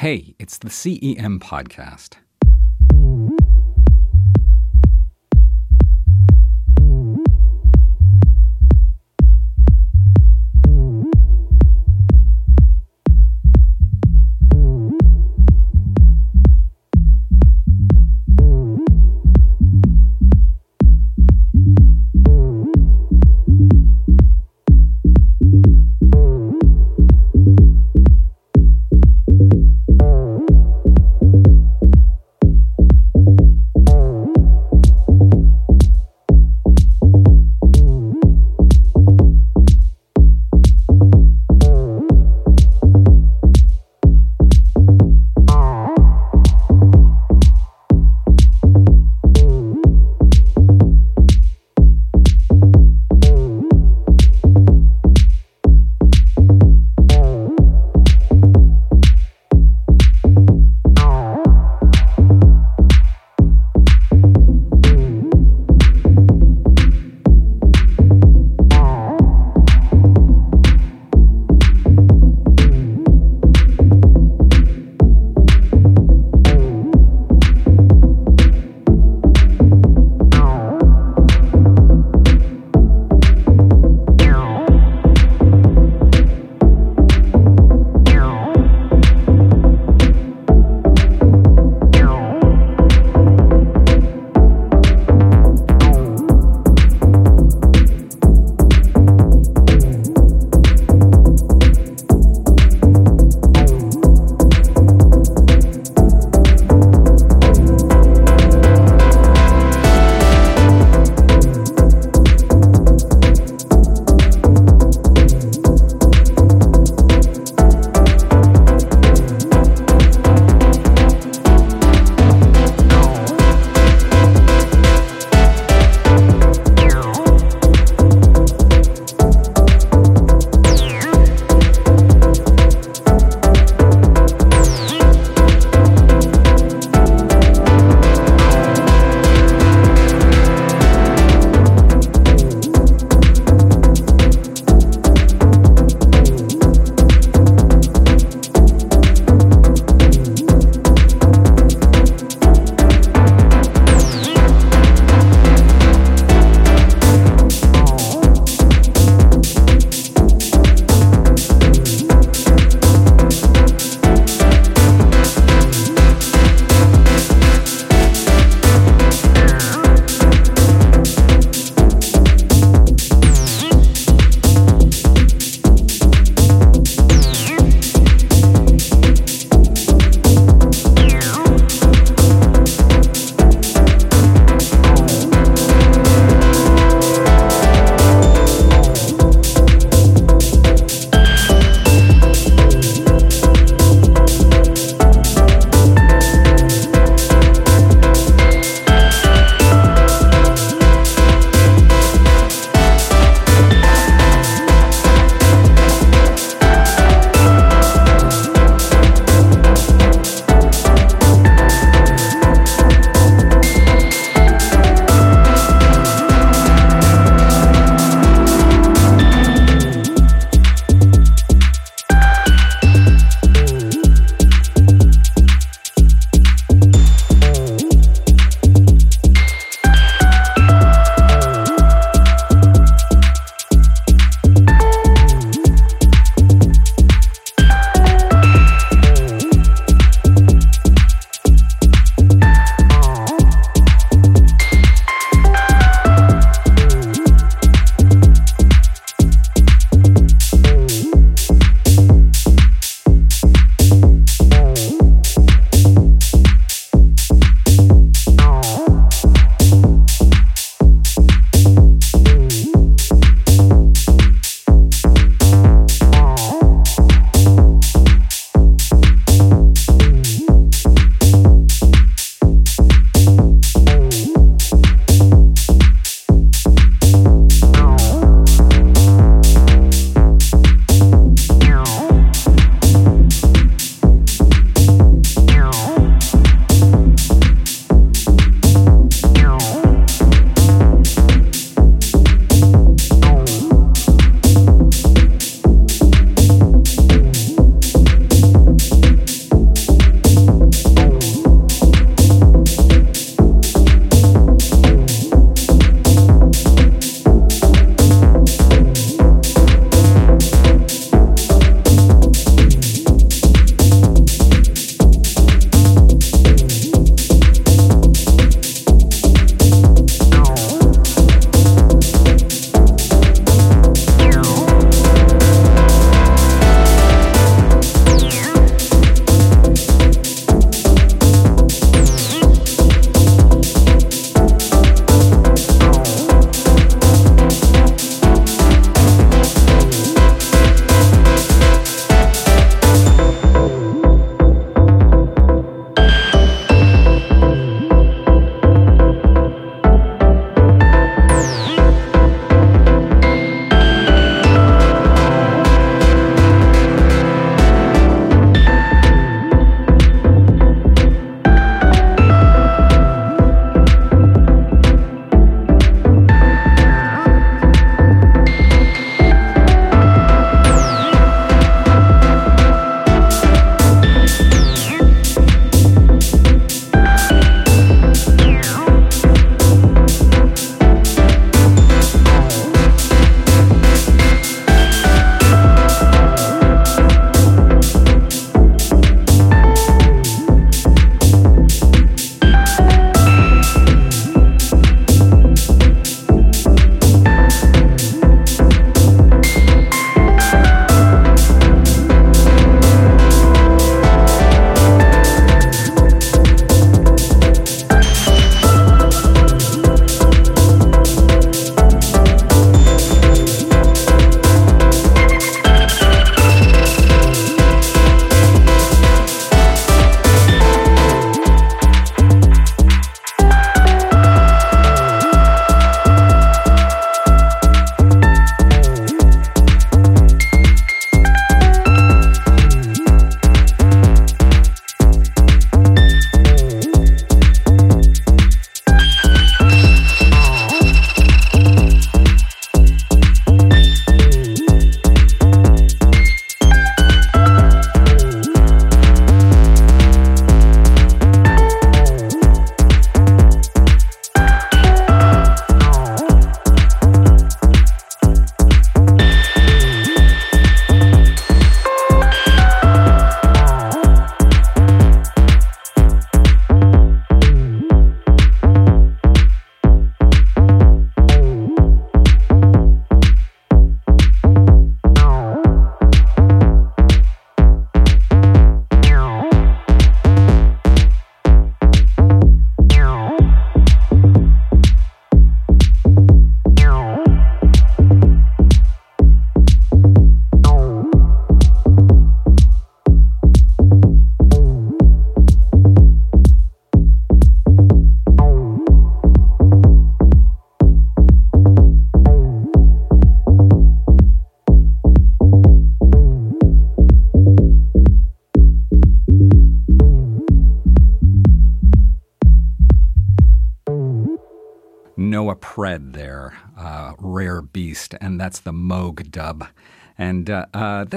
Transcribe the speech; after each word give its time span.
Hey, 0.00 0.34
it's 0.38 0.56
the 0.56 0.70
CEM 0.70 1.40
podcast. 1.40 2.14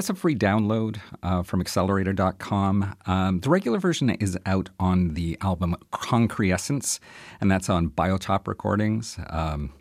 That's 0.04 0.18
a 0.18 0.22
free 0.22 0.36
download 0.36 1.00
uh, 1.24 1.44
from 1.44 1.62
accelerator.com. 1.62 2.94
Um, 3.06 3.40
the 3.40 3.50
regular 3.50 3.80
version 3.80 4.10
is 4.10 4.38
out 4.46 4.70
on 4.78 5.14
the 5.14 5.38
album 5.40 5.78
Concrescence, 5.92 7.00
and 7.40 7.50
that's 7.50 7.70
on 7.70 7.90
Biotop 7.90 8.46
Recordings. 8.46 9.18
Um, 9.30 9.72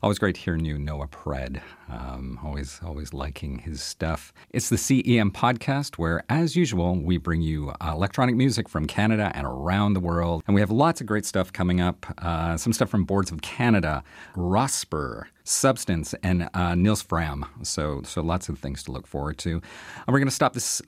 Always 0.00 0.20
great 0.20 0.36
hearing 0.36 0.64
you, 0.64 0.78
Noah 0.78 1.08
Pred. 1.08 1.60
Um, 1.88 2.38
always, 2.44 2.80
always 2.84 3.12
liking 3.12 3.58
his 3.58 3.82
stuff. 3.82 4.32
It's 4.50 4.68
the 4.68 4.76
CEM 4.76 5.32
podcast 5.32 5.96
where, 5.96 6.22
as 6.28 6.54
usual, 6.54 6.94
we 6.94 7.16
bring 7.16 7.42
you 7.42 7.70
uh, 7.80 7.92
electronic 7.94 8.36
music 8.36 8.68
from 8.68 8.86
Canada 8.86 9.32
and 9.34 9.44
around 9.44 9.94
the 9.94 10.00
world. 10.00 10.44
And 10.46 10.54
we 10.54 10.60
have 10.60 10.70
lots 10.70 11.00
of 11.00 11.08
great 11.08 11.26
stuff 11.26 11.52
coming 11.52 11.80
up. 11.80 12.06
Uh, 12.18 12.56
some 12.56 12.72
stuff 12.72 12.88
from 12.88 13.04
Boards 13.04 13.32
of 13.32 13.42
Canada, 13.42 14.04
Rosper, 14.36 15.24
Substance, 15.42 16.14
and 16.22 16.48
uh, 16.54 16.76
Nils 16.76 17.02
Frahm. 17.02 17.48
So, 17.66 18.02
so 18.04 18.22
lots 18.22 18.48
of 18.48 18.60
things 18.60 18.84
to 18.84 18.92
look 18.92 19.06
forward 19.06 19.36
to. 19.38 19.50
And 19.50 19.62
we're 20.06 20.20
going 20.20 20.28
to 20.28 20.34
stop 20.34 20.52
this. 20.52 20.80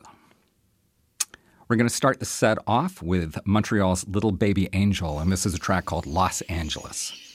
We're 1.67 1.76
going 1.76 1.88
to 1.88 1.95
start 1.95 2.21
the 2.21 2.26
set 2.26 2.59
off 2.69 3.02
with 3.02 3.38
Montreal's 3.45 4.07
Little 4.07 4.33
Baby 4.33 4.69
Angel, 4.73 5.19
and 5.19 5.33
this 5.33 5.47
is 5.47 5.55
a 5.55 5.59
track 5.59 5.85
called 5.85 6.07
Los 6.07 6.43
Angeles. 6.43 7.29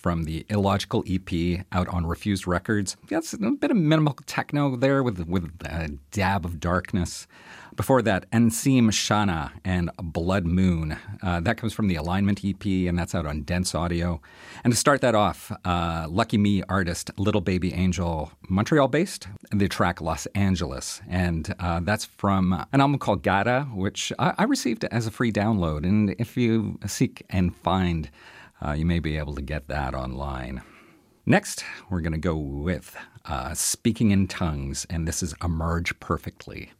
From 0.00 0.24
the 0.24 0.46
Illogical 0.48 1.04
EP 1.06 1.66
out 1.72 1.86
on 1.88 2.06
Refused 2.06 2.46
Records. 2.46 2.96
That's 3.08 3.34
a 3.34 3.38
bit 3.38 3.70
of 3.70 3.76
minimal 3.76 4.16
techno 4.24 4.74
there 4.74 5.02
with, 5.02 5.20
with 5.28 5.52
a 5.66 5.98
dab 6.10 6.46
of 6.46 6.58
darkness. 6.58 7.26
Before 7.76 8.02
that, 8.02 8.30
Ensim 8.30 8.88
Shana 8.90 9.52
and 9.64 9.90
Blood 10.02 10.46
Moon. 10.46 10.96
Uh, 11.22 11.40
that 11.40 11.56
comes 11.56 11.72
from 11.72 11.88
the 11.88 11.96
Alignment 11.96 12.44
EP, 12.44 12.64
and 12.64 12.98
that's 12.98 13.14
out 13.14 13.26
on 13.26 13.42
Dense 13.42 13.74
Audio. 13.74 14.20
And 14.64 14.72
to 14.72 14.76
start 14.76 15.02
that 15.02 15.14
off, 15.14 15.52
uh, 15.64 16.06
Lucky 16.08 16.38
Me 16.38 16.62
artist 16.68 17.10
Little 17.18 17.40
Baby 17.40 17.72
Angel, 17.74 18.32
Montreal 18.48 18.88
based, 18.88 19.28
the 19.52 19.68
track 19.68 20.00
Los 20.00 20.26
Angeles. 20.34 21.00
And 21.08 21.54
uh, 21.60 21.80
that's 21.80 22.06
from 22.06 22.52
an 22.52 22.80
album 22.80 22.98
called 22.98 23.22
Gata, 23.22 23.68
which 23.72 24.12
I, 24.18 24.34
I, 24.38 24.44
received 24.44 24.84
as 24.84 25.06
a 25.06 25.10
free 25.10 25.30
download. 25.30 25.84
And 25.84 26.14
if 26.18 26.36
you 26.36 26.78
seek 26.86 27.22
and 27.30 27.54
find, 27.54 28.10
uh, 28.64 28.72
you 28.72 28.84
may 28.84 28.98
be 28.98 29.16
able 29.16 29.34
to 29.34 29.42
get 29.42 29.68
that 29.68 29.94
online. 29.94 30.62
Next, 31.26 31.64
we're 31.88 32.00
going 32.00 32.12
to 32.12 32.18
go 32.18 32.36
with 32.36 32.96
uh, 33.24 33.54
Speaking 33.54 34.10
in 34.10 34.26
Tongues, 34.26 34.86
and 34.90 35.06
this 35.06 35.22
is 35.22 35.34
Emerge 35.42 35.98
Perfectly. 36.00 36.72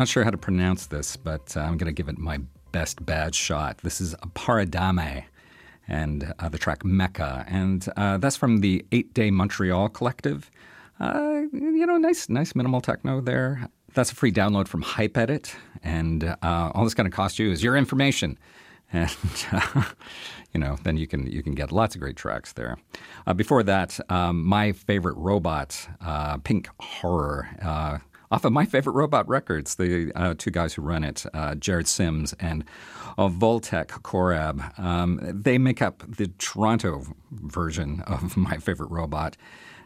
Not 0.00 0.08
sure 0.08 0.24
how 0.24 0.30
to 0.30 0.38
pronounce 0.38 0.86
this, 0.86 1.14
but 1.14 1.54
uh, 1.54 1.60
I'm 1.60 1.76
going 1.76 1.84
to 1.84 1.92
give 1.92 2.08
it 2.08 2.16
my 2.16 2.40
best 2.72 3.04
bad 3.04 3.34
shot. 3.34 3.76
This 3.82 4.00
is 4.00 4.14
Paradame 4.32 5.24
and 5.86 6.32
uh, 6.38 6.48
the 6.48 6.56
track 6.56 6.86
Mecca. 6.86 7.44
And 7.46 7.86
uh, 7.98 8.16
that's 8.16 8.34
from 8.34 8.60
the 8.60 8.82
Eight 8.92 9.12
Day 9.12 9.30
Montreal 9.30 9.90
Collective. 9.90 10.50
Uh, 10.98 11.42
you 11.52 11.84
know, 11.84 11.98
nice, 11.98 12.30
nice 12.30 12.54
minimal 12.54 12.80
techno 12.80 13.20
there. 13.20 13.68
That's 13.92 14.10
a 14.10 14.14
free 14.14 14.32
download 14.32 14.68
from 14.68 14.82
Hypeddit. 14.82 15.54
And 15.82 16.24
uh, 16.24 16.36
all 16.74 16.86
it's 16.86 16.94
going 16.94 17.10
to 17.10 17.14
cost 17.14 17.38
you 17.38 17.50
is 17.50 17.62
your 17.62 17.76
information. 17.76 18.38
And 18.92 19.14
you 20.52 20.58
know, 20.58 20.76
then 20.82 20.96
you 20.96 21.06
can 21.06 21.24
you 21.28 21.44
can 21.44 21.54
get 21.54 21.70
lots 21.70 21.94
of 21.94 22.00
great 22.00 22.16
tracks 22.16 22.54
there. 22.54 22.76
Uh, 23.24 23.34
before 23.34 23.62
that, 23.62 24.00
um, 24.10 24.44
my 24.44 24.72
favorite 24.72 25.16
robot, 25.16 25.86
Pink 26.42 26.68
Horror, 26.80 28.00
off 28.30 28.44
of 28.44 28.52
my 28.52 28.64
favorite 28.64 28.92
robot 28.92 29.28
records, 29.28 29.74
the 29.74 30.12
uh, 30.14 30.34
two 30.38 30.50
guys 30.50 30.74
who 30.74 30.82
run 30.82 31.02
it, 31.02 31.26
uh, 31.34 31.54
Jared 31.56 31.88
Sims 31.88 32.32
and 32.38 32.64
uh, 33.18 33.28
Voytek 33.28 33.88
Korab, 34.02 34.78
um, 34.78 35.20
they 35.22 35.58
make 35.58 35.82
up 35.82 36.04
the 36.06 36.28
Toronto 36.38 37.04
version 37.32 38.02
of 38.02 38.36
my 38.36 38.56
favorite 38.58 38.90
robot. 38.90 39.36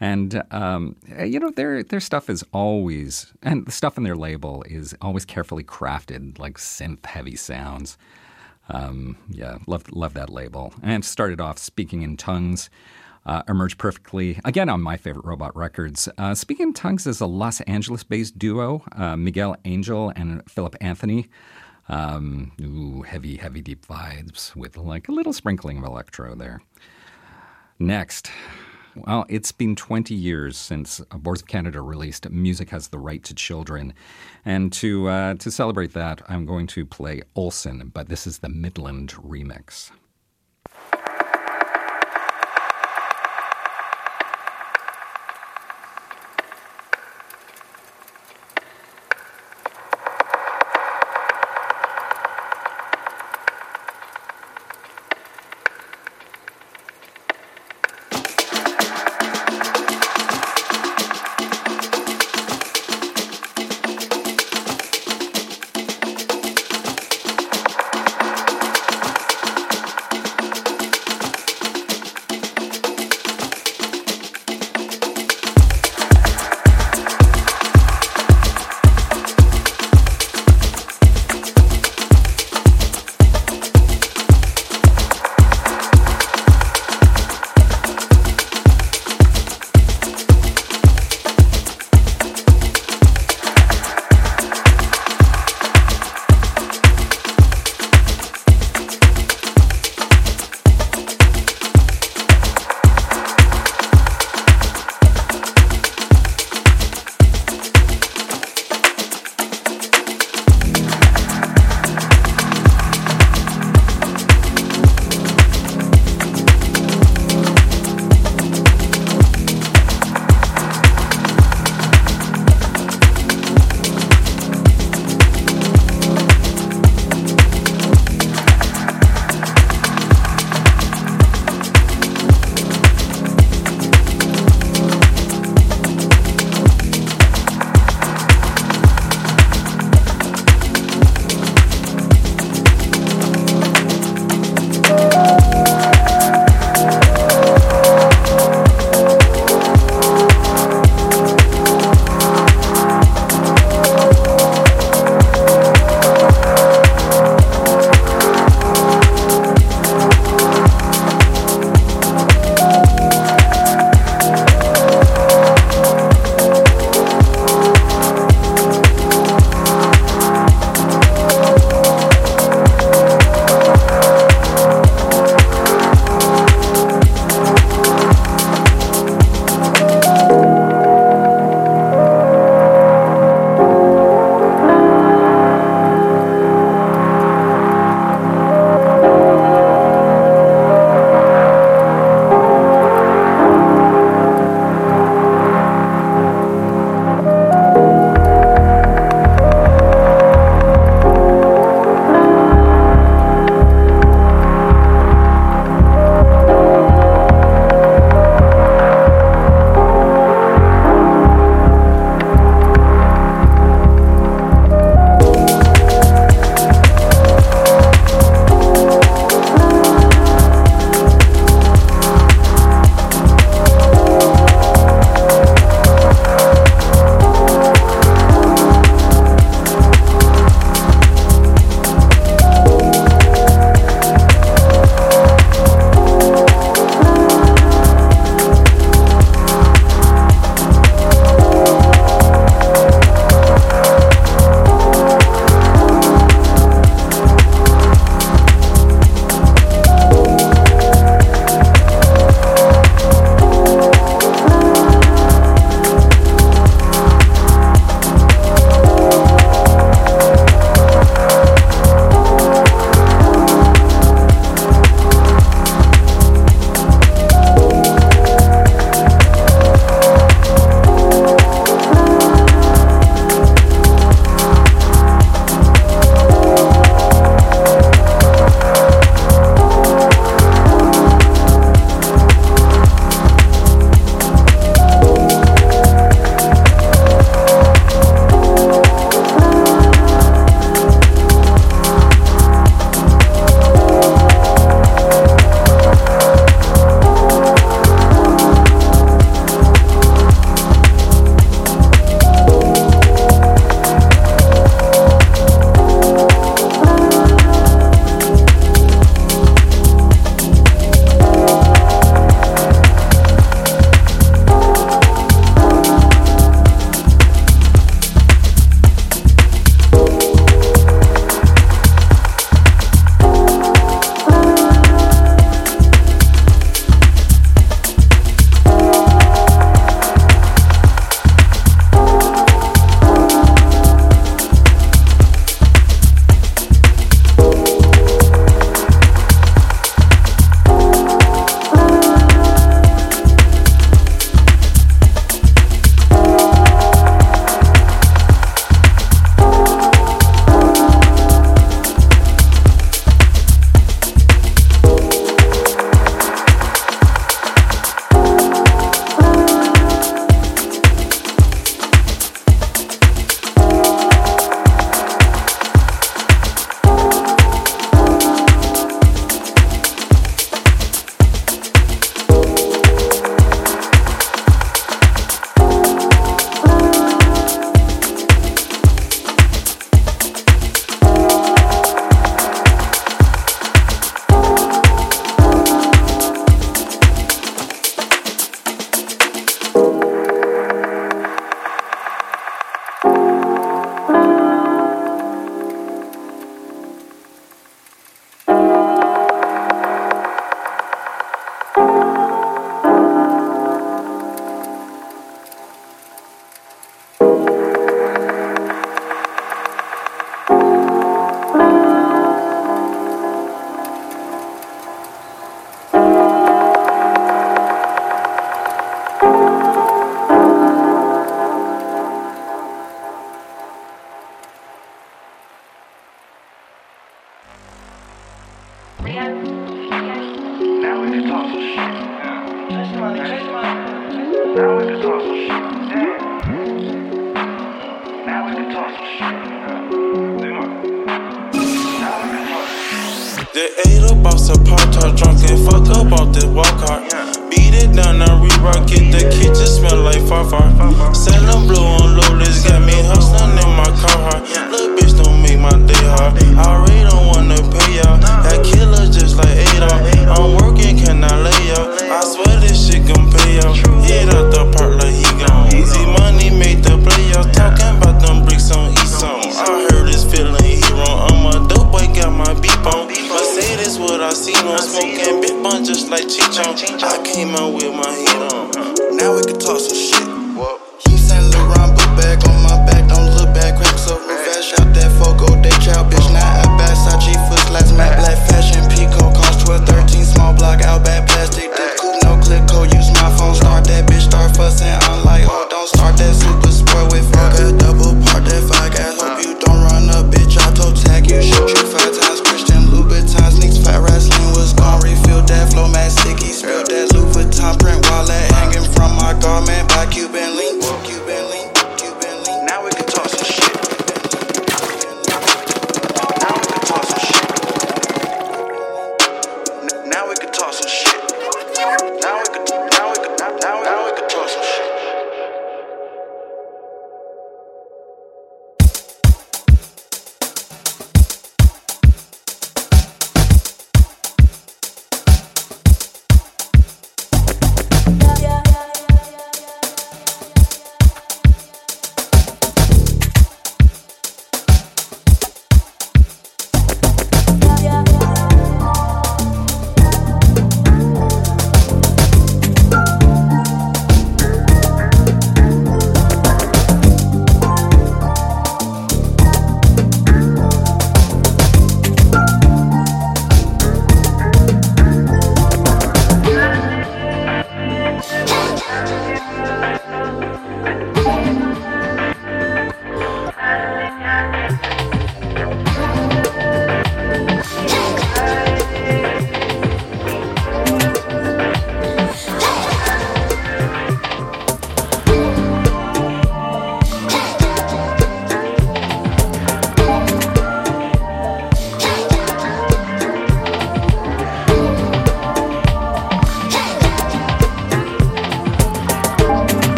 And 0.00 0.44
um, 0.52 0.94
you 1.18 1.40
know 1.40 1.50
their 1.50 1.82
their 1.82 1.98
stuff 1.98 2.30
is 2.30 2.44
always, 2.52 3.32
and 3.42 3.66
the 3.66 3.72
stuff 3.72 3.98
in 3.98 4.04
their 4.04 4.14
label 4.14 4.62
is 4.62 4.94
always 5.02 5.24
carefully 5.24 5.64
crafted, 5.64 6.38
like 6.38 6.56
synth 6.56 7.04
heavy 7.04 7.34
sounds. 7.34 7.98
Um, 8.68 9.16
yeah, 9.28 9.58
love 9.66 9.90
love 9.90 10.14
that 10.14 10.30
label. 10.30 10.72
And 10.84 11.04
started 11.04 11.40
off 11.40 11.58
speaking 11.58 12.02
in 12.02 12.16
tongues 12.16 12.70
uh, 13.26 13.42
perfectly, 13.78 14.40
again, 14.44 14.68
on 14.68 14.80
my 14.80 14.96
favorite 14.96 15.24
robot 15.24 15.54
records. 15.56 16.08
Uh, 16.18 16.34
Speaking 16.34 16.68
in 16.68 16.72
Tongues 16.72 17.06
is 17.06 17.20
a 17.20 17.26
Los 17.26 17.60
Angeles 17.62 18.04
based 18.04 18.38
duo, 18.38 18.82
uh, 18.92 19.16
Miguel 19.16 19.56
Angel 19.64 20.12
and 20.16 20.42
Philip 20.50 20.76
Anthony. 20.80 21.28
Um, 21.88 22.52
ooh, 22.60 23.02
heavy, 23.02 23.36
heavy, 23.36 23.62
deep 23.62 23.86
vibes 23.86 24.54
with 24.54 24.76
like 24.76 25.08
a 25.08 25.12
little 25.12 25.32
sprinkling 25.32 25.78
of 25.78 25.84
electro 25.84 26.34
there. 26.34 26.60
Next, 27.78 28.30
well, 29.06 29.24
it's 29.28 29.52
been 29.52 29.76
20 29.76 30.14
years 30.14 30.56
since 30.56 31.00
Boards 31.12 31.42
of 31.42 31.48
Canada 31.48 31.80
released 31.80 32.28
Music 32.30 32.70
Has 32.70 32.88
the 32.88 32.98
Right 32.98 33.22
to 33.24 33.34
Children. 33.34 33.94
And 34.44 34.72
to, 34.74 35.08
uh, 35.08 35.34
to 35.34 35.50
celebrate 35.50 35.92
that, 35.94 36.20
I'm 36.28 36.44
going 36.44 36.66
to 36.68 36.84
play 36.84 37.22
Olson, 37.34 37.90
but 37.94 38.08
this 38.08 38.26
is 38.26 38.38
the 38.38 38.48
Midland 38.48 39.14
remix. 39.14 39.90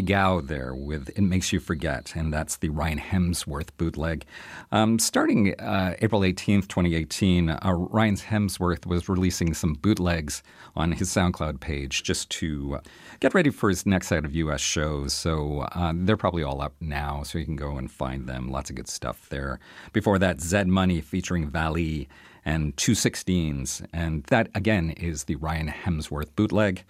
Gou 0.00 0.40
there 0.40 0.74
with 0.74 1.08
It 1.10 1.22
Makes 1.22 1.52
You 1.52 1.60
Forget, 1.60 2.14
and 2.14 2.32
that's 2.32 2.56
the 2.56 2.68
Ryan 2.68 2.98
Hemsworth 2.98 3.68
bootleg. 3.76 4.24
Um, 4.72 4.98
starting 4.98 5.58
uh, 5.60 5.94
April 6.00 6.22
18th, 6.22 6.68
2018, 6.68 7.50
uh, 7.50 7.58
Ryan 7.72 8.16
Hemsworth 8.16 8.86
was 8.86 9.08
releasing 9.08 9.54
some 9.54 9.74
bootlegs 9.74 10.42
on 10.74 10.92
his 10.92 11.08
SoundCloud 11.08 11.60
page 11.60 12.02
just 12.02 12.30
to 12.30 12.76
uh, 12.76 12.80
get 13.20 13.34
ready 13.34 13.50
for 13.50 13.68
his 13.68 13.86
next 13.86 14.08
set 14.08 14.24
of 14.24 14.34
U.S. 14.34 14.60
shows. 14.60 15.12
So 15.12 15.66
uh, 15.72 15.92
they're 15.94 16.16
probably 16.16 16.42
all 16.42 16.60
up 16.60 16.74
now, 16.80 17.22
so 17.22 17.38
you 17.38 17.44
can 17.44 17.56
go 17.56 17.76
and 17.76 17.90
find 17.90 18.26
them. 18.28 18.50
Lots 18.50 18.70
of 18.70 18.76
good 18.76 18.88
stuff 18.88 19.28
there. 19.28 19.58
Before 19.92 20.18
that, 20.18 20.40
Zed 20.40 20.68
Money 20.68 21.00
featuring 21.00 21.48
Valley 21.48 22.08
and 22.44 22.76
Two 22.76 22.94
Sixteens, 22.94 23.82
and 23.92 24.22
that 24.24 24.48
again 24.54 24.90
is 24.90 25.24
the 25.24 25.36
Ryan 25.36 25.68
Hemsworth 25.68 26.34
bootleg. 26.36 26.84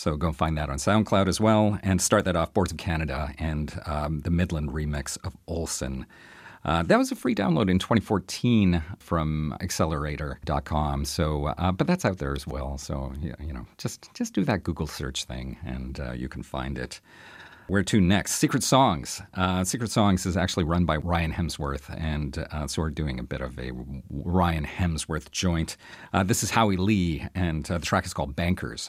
So 0.00 0.16
go 0.16 0.32
find 0.32 0.56
that 0.56 0.70
on 0.70 0.78
SoundCloud 0.78 1.28
as 1.28 1.42
well, 1.42 1.78
and 1.82 2.00
start 2.00 2.24
that 2.24 2.34
off. 2.34 2.54
Boards 2.54 2.72
of 2.72 2.78
Canada 2.78 3.34
and 3.38 3.78
um, 3.84 4.20
the 4.20 4.30
Midland 4.30 4.70
remix 4.70 5.18
of 5.24 5.36
Olson. 5.46 6.06
Uh, 6.64 6.82
that 6.84 6.96
was 6.96 7.12
a 7.12 7.14
free 7.14 7.34
download 7.34 7.68
in 7.68 7.78
2014 7.78 8.82
from 8.98 9.54
XLR8R.com. 9.60 11.04
So, 11.04 11.48
uh, 11.48 11.72
but 11.72 11.86
that's 11.86 12.06
out 12.06 12.16
there 12.16 12.32
as 12.32 12.46
well. 12.46 12.78
So, 12.78 13.12
you 13.20 13.52
know, 13.52 13.66
just 13.76 14.08
just 14.14 14.32
do 14.32 14.42
that 14.44 14.62
Google 14.62 14.86
search 14.86 15.26
thing, 15.26 15.58
and 15.66 16.00
uh, 16.00 16.12
you 16.12 16.30
can 16.30 16.42
find 16.42 16.78
it. 16.78 17.02
Where 17.66 17.82
to 17.82 18.00
next? 18.00 18.36
Secret 18.36 18.62
Songs. 18.62 19.20
Uh, 19.34 19.64
Secret 19.64 19.90
Songs 19.90 20.24
is 20.24 20.34
actually 20.34 20.64
run 20.64 20.86
by 20.86 20.96
Ryan 20.96 21.32
Hemsworth, 21.34 21.94
and 21.94 22.38
uh, 22.50 22.66
so 22.66 22.80
we're 22.80 22.88
doing 22.88 23.20
a 23.20 23.22
bit 23.22 23.42
of 23.42 23.58
a 23.58 23.72
Ryan 24.08 24.64
Hemsworth 24.64 25.30
joint. 25.30 25.76
Uh, 26.14 26.22
this 26.22 26.42
is 26.42 26.52
Howie 26.52 26.78
Lee, 26.78 27.26
and 27.34 27.66
the 27.66 27.78
track 27.80 28.06
is 28.06 28.14
called 28.14 28.34
Bankers. 28.34 28.88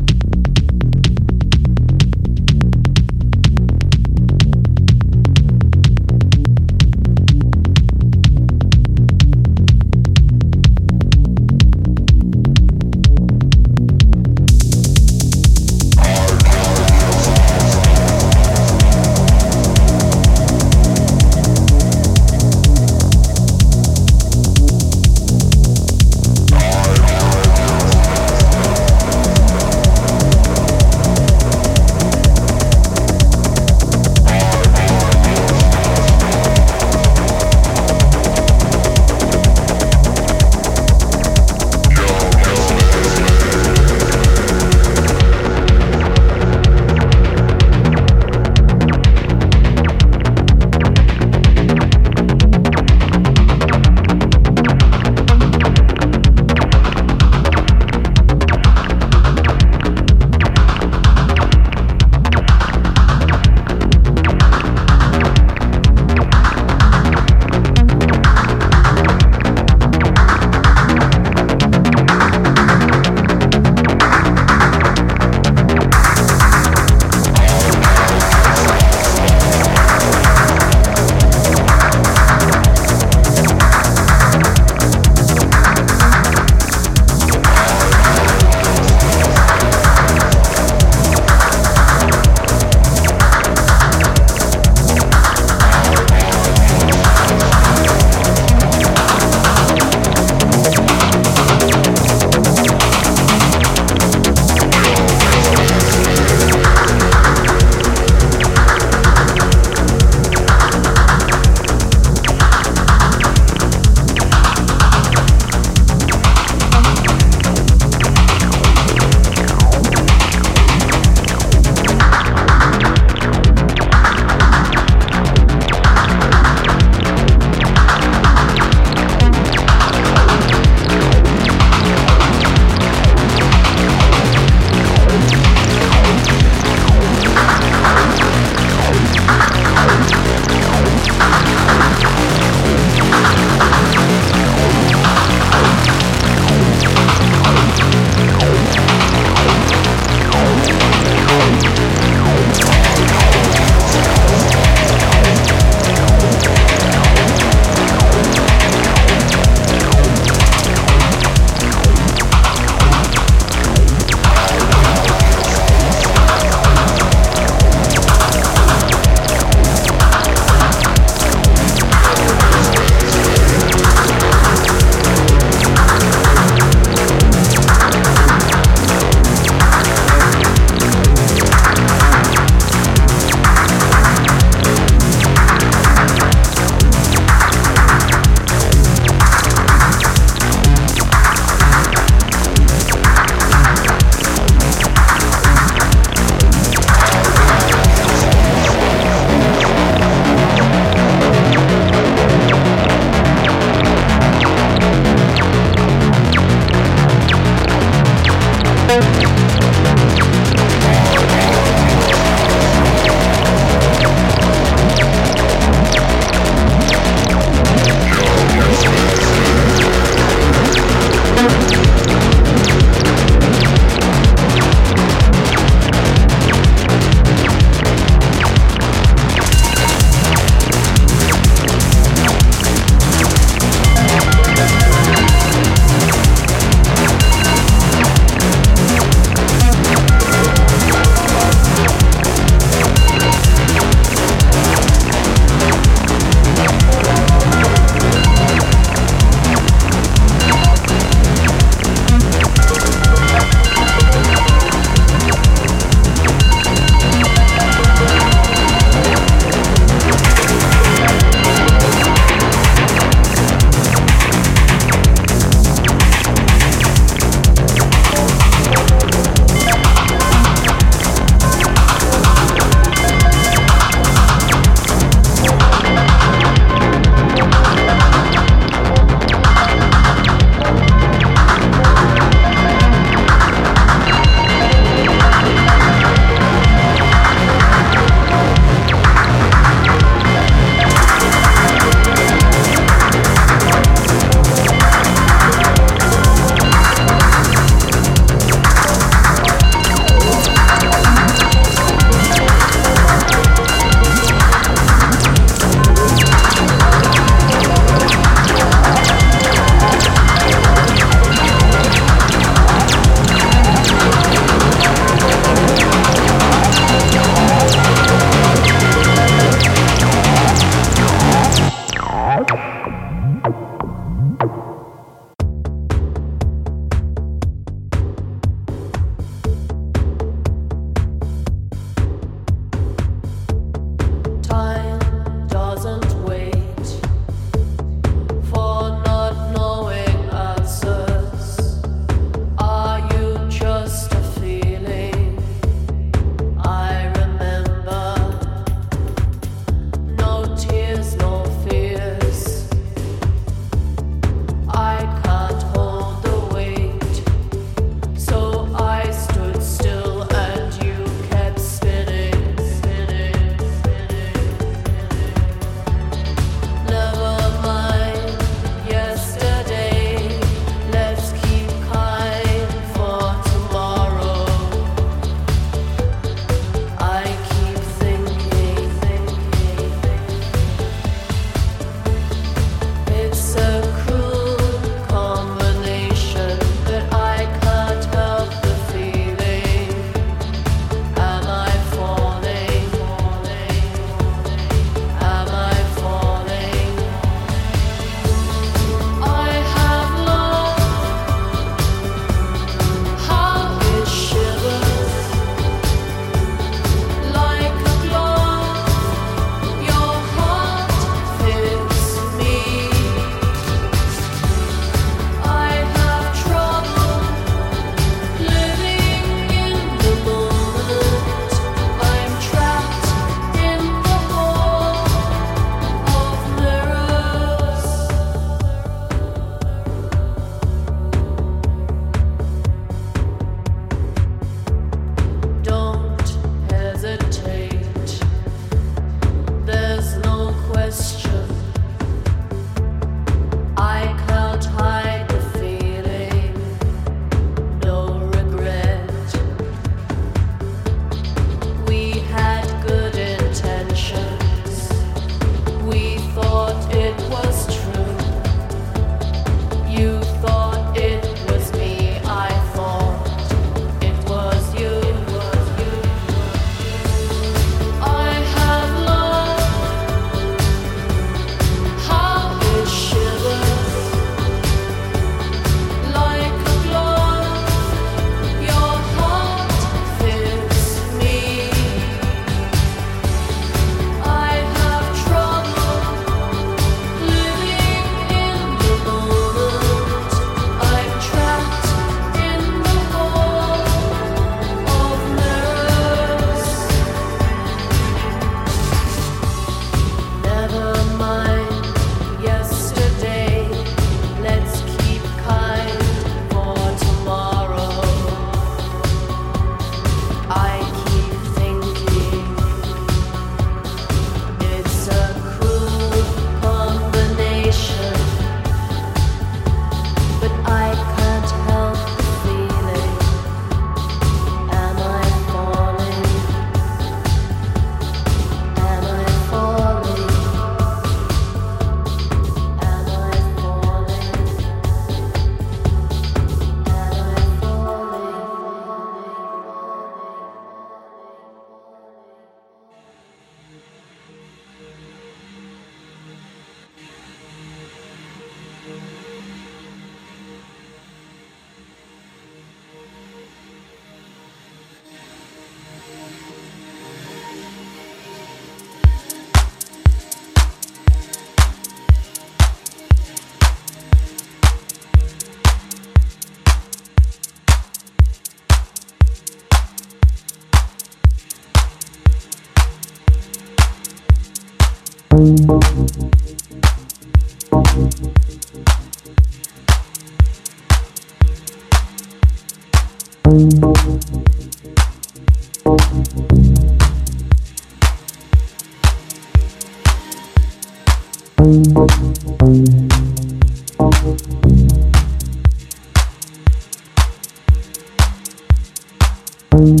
Thank 599.76 600.00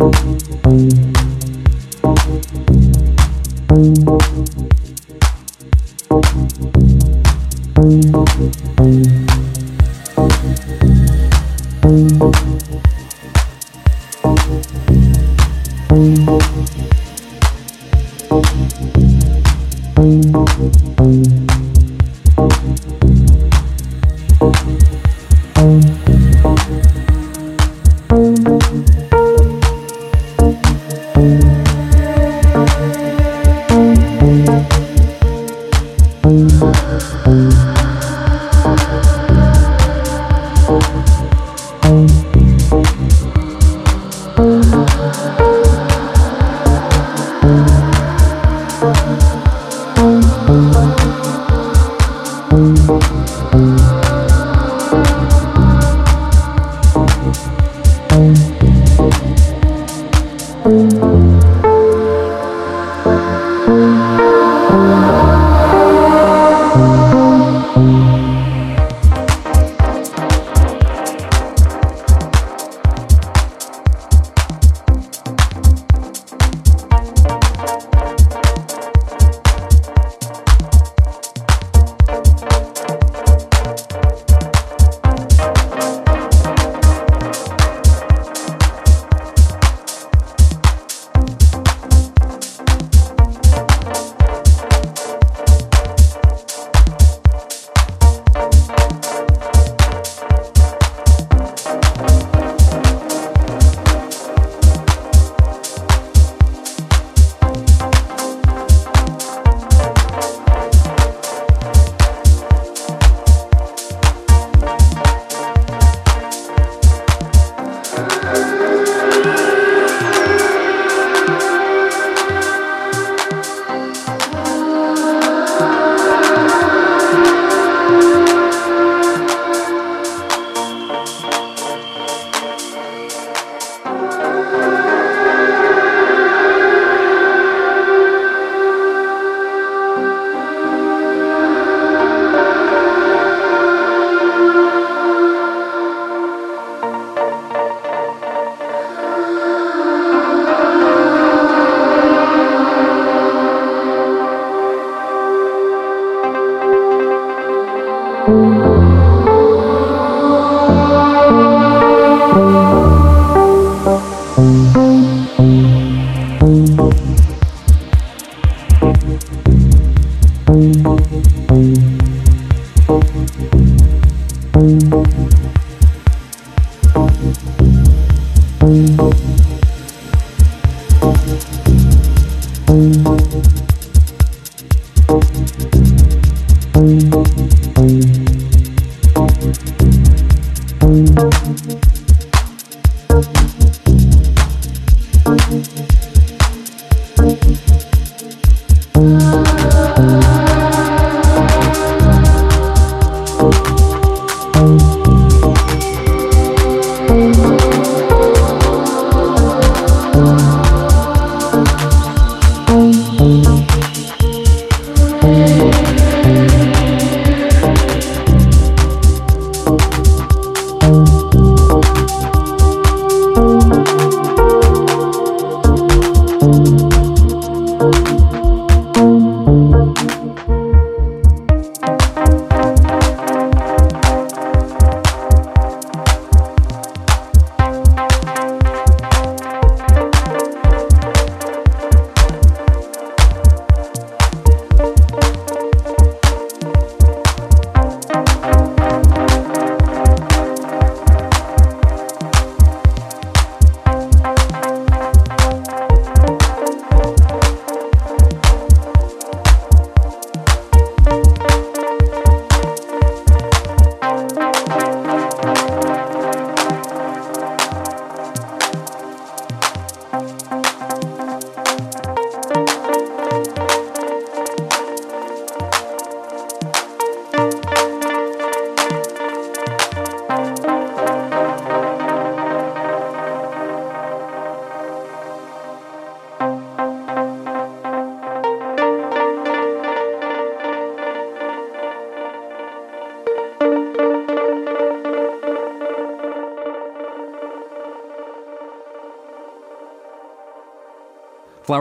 you. 0.00 0.37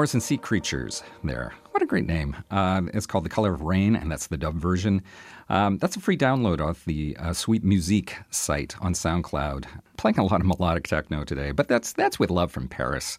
Flowers 0.07 0.13
and 0.13 0.23
Sea 0.23 0.37
Creatures 0.37 1.03
there. 1.21 1.53
What 1.71 1.83
a 1.83 1.85
great 1.85 2.05
name. 2.05 2.37
Uh, 2.49 2.83
it's 2.93 3.05
called 3.05 3.25
The 3.25 3.29
Color 3.29 3.53
of 3.53 3.61
Rain, 3.63 3.93
and 3.93 4.09
that's 4.09 4.27
the 4.27 4.37
dub 4.37 4.55
version. 4.55 5.01
Um, 5.49 5.79
that's 5.79 5.97
a 5.97 5.99
free 5.99 6.15
download 6.15 6.61
off 6.61 6.85
the 6.85 7.17
uh, 7.19 7.33
Sweet 7.33 7.61
Musique 7.61 8.15
site 8.29 8.75
on 8.79 8.93
SoundCloud. 8.93 9.65
Playing 9.97 10.19
a 10.19 10.23
lot 10.23 10.39
of 10.41 10.45
melodic 10.45 10.87
techno 10.87 11.23
today, 11.23 11.51
but 11.51 11.67
that's 11.67 11.93
that's 11.93 12.19
with 12.19 12.29
love 12.29 12.51
from 12.51 12.67
Paris. 12.67 13.17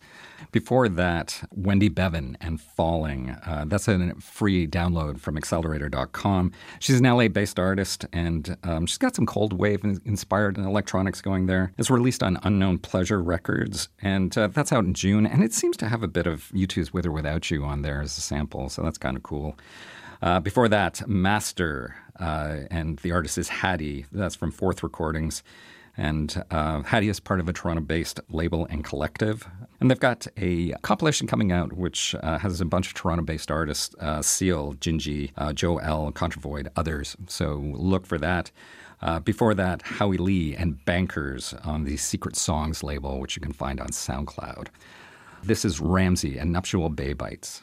Before 0.52 0.88
that, 0.88 1.42
Wendy 1.54 1.88
Bevan 1.88 2.38
and 2.40 2.60
Falling. 2.60 3.30
Uh, 3.30 3.64
that's 3.66 3.88
a 3.88 4.14
free 4.20 4.66
download 4.66 5.18
from 5.18 5.36
XLR8R.com. 5.36 6.52
She's 6.78 7.00
an 7.00 7.06
LA 7.06 7.28
based 7.28 7.58
artist, 7.58 8.06
and 8.12 8.56
um, 8.62 8.86
she's 8.86 8.98
got 8.98 9.16
some 9.16 9.26
cold 9.26 9.52
wave 9.52 9.84
inspired 10.04 10.56
electronics 10.56 11.20
going 11.20 11.46
there. 11.46 11.72
It's 11.78 11.90
released 11.90 12.22
on 12.22 12.38
Unknown 12.44 12.78
Pleasure 12.78 13.20
Records, 13.20 13.88
and 14.00 14.36
uh, 14.38 14.46
that's 14.46 14.72
out 14.72 14.84
in 14.84 14.94
June. 14.94 15.26
And 15.26 15.42
it 15.42 15.52
seems 15.52 15.76
to 15.78 15.88
have 15.88 16.02
a 16.02 16.08
bit 16.08 16.26
of 16.26 16.50
U2's 16.54 16.92
With 16.92 17.06
or 17.06 17.12
Without 17.12 17.50
You 17.50 17.64
on 17.64 17.82
there 17.82 18.00
as 18.00 18.16
a 18.16 18.20
sample, 18.20 18.68
so 18.68 18.82
that's 18.82 18.98
kind 18.98 19.16
of 19.16 19.22
cool. 19.24 19.58
Uh, 20.20 20.40
before 20.40 20.68
that, 20.68 21.06
Master, 21.08 21.94
uh, 22.18 22.58
and 22.70 22.98
the 23.00 23.12
artist 23.12 23.38
is 23.38 23.48
Hattie. 23.48 24.06
That's 24.12 24.34
from 24.34 24.50
Fourth 24.50 24.82
Recordings. 24.82 25.42
And 25.98 26.44
uh, 26.52 26.82
Hattie 26.82 27.08
is 27.08 27.18
part 27.18 27.40
of 27.40 27.48
a 27.48 27.52
Toronto 27.52 27.82
based 27.82 28.20
label 28.30 28.66
and 28.70 28.84
collective. 28.84 29.46
And 29.80 29.90
they've 29.90 29.98
got 29.98 30.26
a 30.36 30.70
compilation 30.82 31.26
coming 31.26 31.52
out 31.52 31.72
which 31.72 32.14
uh, 32.22 32.38
has 32.38 32.60
a 32.60 32.64
bunch 32.64 32.86
of 32.86 32.94
Toronto 32.94 33.24
based 33.24 33.50
artists 33.50 33.94
uh, 33.98 34.22
Seal, 34.22 34.74
Gingy, 34.74 35.32
uh, 35.36 35.52
Joe 35.52 35.78
L., 35.78 36.10
Contravoid, 36.12 36.68
others. 36.76 37.16
So 37.26 37.56
look 37.74 38.06
for 38.06 38.16
that. 38.18 38.50
Uh, 39.02 39.20
before 39.20 39.54
that, 39.54 39.82
Howie 39.82 40.16
Lee 40.18 40.56
and 40.56 40.84
Bankers 40.84 41.52
on 41.64 41.84
the 41.84 41.96
Secret 41.96 42.36
Songs 42.36 42.82
label, 42.82 43.20
which 43.20 43.36
you 43.36 43.42
can 43.42 43.52
find 43.52 43.80
on 43.80 43.88
SoundCloud. 43.88 44.68
This 45.42 45.64
is 45.64 45.80
Ramsey 45.80 46.38
and 46.38 46.52
Nuptial 46.52 46.88
Bay 46.88 47.12
Bites. 47.12 47.62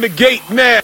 the 0.00 0.08
gate 0.08 0.42
now. 0.50 0.80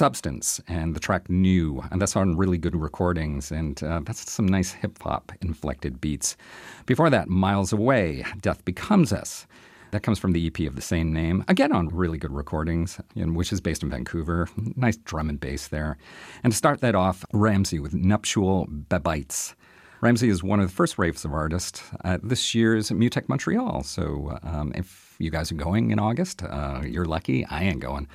Substance 0.00 0.62
and 0.66 0.96
the 0.96 0.98
track 0.98 1.28
New, 1.28 1.84
and 1.90 2.00
that's 2.00 2.16
on 2.16 2.34
really 2.34 2.56
good 2.56 2.74
recordings, 2.74 3.52
and 3.52 3.82
uh, 3.82 4.00
that's 4.02 4.32
some 4.32 4.48
nice 4.48 4.72
hip 4.72 4.98
hop 5.02 5.30
inflected 5.42 6.00
beats. 6.00 6.38
Before 6.86 7.10
that, 7.10 7.28
Miles 7.28 7.70
Away, 7.70 8.24
Death 8.40 8.64
Becomes 8.64 9.12
Us. 9.12 9.46
That 9.90 10.02
comes 10.02 10.18
from 10.18 10.32
the 10.32 10.46
EP 10.46 10.66
of 10.66 10.74
the 10.74 10.80
same 10.80 11.12
name, 11.12 11.44
again 11.48 11.70
on 11.70 11.88
really 11.88 12.16
good 12.16 12.32
recordings, 12.32 12.98
which 13.14 13.52
is 13.52 13.60
based 13.60 13.82
in 13.82 13.90
Vancouver. 13.90 14.48
Nice 14.74 14.96
drum 14.96 15.28
and 15.28 15.38
bass 15.38 15.68
there. 15.68 15.98
And 16.42 16.50
to 16.50 16.56
start 16.56 16.80
that 16.80 16.94
off, 16.94 17.22
Ramsey 17.34 17.78
with 17.78 17.92
Nuptial 17.92 18.68
Babites. 18.70 19.54
Ramsey 20.00 20.30
is 20.30 20.42
one 20.42 20.60
of 20.60 20.68
the 20.70 20.74
first 20.74 20.96
raves 20.96 21.26
of 21.26 21.34
artists 21.34 21.82
at 22.04 22.26
this 22.26 22.54
year's 22.54 22.90
MUTEK 22.90 23.28
Montreal. 23.28 23.82
So 23.82 24.38
um, 24.44 24.72
if 24.74 25.14
you 25.18 25.30
guys 25.30 25.52
are 25.52 25.56
going 25.56 25.90
in 25.90 25.98
August, 25.98 26.42
uh, 26.42 26.80
you're 26.86 27.04
lucky. 27.04 27.44
I 27.44 27.64
ain't 27.64 27.80
going. 27.80 28.08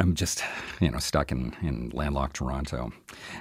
I'm 0.00 0.14
just, 0.14 0.42
you 0.80 0.90
know, 0.90 0.98
stuck 0.98 1.30
in, 1.30 1.54
in 1.60 1.90
landlocked 1.90 2.36
Toronto. 2.36 2.90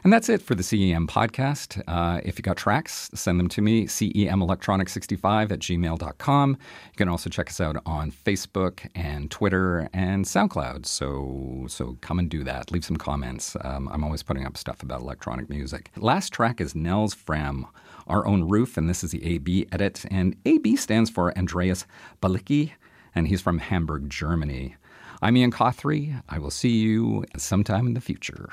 And 0.03 0.11
that's 0.11 0.27
it 0.27 0.41
for 0.41 0.55
the 0.55 0.61
CEM 0.61 1.07
podcast. 1.07 1.81
Uh, 1.87 2.19
if 2.25 2.37
you 2.37 2.43
got 2.43 2.57
tracks, 2.57 3.09
send 3.13 3.39
them 3.39 3.47
to 3.47 3.61
me, 3.61 3.85
cemelectronic65 3.85 5.51
at 5.51 5.59
gmail.com. 5.59 6.49
You 6.49 6.97
can 6.97 7.07
also 7.07 7.29
check 7.29 7.49
us 7.49 7.61
out 7.61 7.77
on 7.85 8.11
Facebook 8.11 8.85
and 8.93 9.31
Twitter 9.31 9.89
and 9.93 10.25
SoundCloud. 10.25 10.85
So, 10.85 11.65
so 11.69 11.97
come 12.01 12.19
and 12.19 12.29
do 12.29 12.43
that. 12.43 12.71
Leave 12.71 12.83
some 12.83 12.97
comments. 12.97 13.55
Um, 13.61 13.87
I'm 13.89 14.03
always 14.03 14.21
putting 14.21 14.45
up 14.45 14.57
stuff 14.57 14.83
about 14.83 14.99
electronic 14.99 15.49
music. 15.49 15.91
Last 15.95 16.33
track 16.33 16.59
is 16.59 16.75
Nils 16.75 17.15
Frahm, 17.15 17.69
Our 18.07 18.27
Own 18.27 18.49
Roof, 18.49 18.75
and 18.75 18.89
this 18.89 19.01
is 19.01 19.11
the 19.11 19.25
AB 19.25 19.67
edit. 19.71 20.03
And 20.11 20.35
AB 20.43 20.75
stands 20.75 21.09
for 21.09 21.31
Andreas 21.37 21.85
Balicki, 22.21 22.71
and 23.15 23.29
he's 23.29 23.39
from 23.39 23.59
Hamburg, 23.59 24.09
Germany. 24.09 24.75
I'm 25.21 25.35
Ian 25.35 25.51
Cothry. 25.51 26.21
I 26.29 26.39
will 26.39 26.49
see 26.49 26.69
you 26.69 27.25
sometime 27.35 27.87
in 27.87 27.93
the 27.93 27.99
future. 27.99 28.49